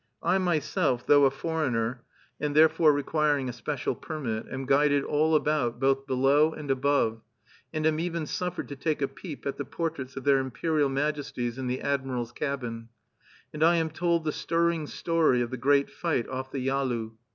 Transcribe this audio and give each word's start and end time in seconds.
I 0.23 0.39
myself, 0.39 1.05
though 1.05 1.25
a 1.25 1.29
foreigner, 1.29 2.01
and 2.39 2.55
therefore 2.55 2.91
requiring 2.91 3.47
a 3.47 3.53
special 3.53 3.93
permit, 3.93 4.47
am 4.51 4.65
guided 4.65 5.03
all 5.03 5.35
about, 5.35 5.79
both 5.79 6.07
below 6.07 6.53
and 6.53 6.71
above, 6.71 7.21
and 7.71 7.85
am 7.85 7.99
even 7.99 8.25
suffered 8.25 8.67
to 8.69 8.75
take 8.75 9.03
a 9.03 9.07
peep 9.07 9.45
at 9.45 9.57
the 9.57 9.63
portraits 9.63 10.17
of 10.17 10.23
their 10.23 10.39
Imperial 10.39 10.89
Majesties, 10.89 11.59
in 11.59 11.67
the 11.67 11.81
admiral's 11.81 12.31
cabin; 12.31 12.89
and 13.53 13.61
I 13.63 13.75
am 13.75 13.91
told 13.91 14.23
the 14.23 14.31
stirring 14.31 14.87
story 14.87 15.39
of 15.43 15.51
the 15.51 15.57
great 15.57 15.91
fight 15.91 16.27
off 16.27 16.49
the 16.51 16.57
Yalu. 16.67 17.11